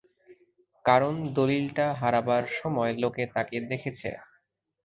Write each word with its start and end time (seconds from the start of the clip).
কারণ 0.85 1.13
দলিলটা 1.35 1.85
হারাবার 1.93 2.43
সময় 2.59 2.91
লোকে 3.03 3.23
তাকে 3.35 3.57
দেখেছে। 3.69 4.09